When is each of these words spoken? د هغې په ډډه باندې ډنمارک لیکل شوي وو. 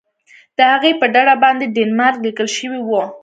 د 0.57 0.59
هغې 0.71 0.91
په 0.99 1.05
ډډه 1.13 1.35
باندې 1.43 1.65
ډنمارک 1.75 2.17
لیکل 2.25 2.47
شوي 2.57 2.79
وو. 2.83 3.03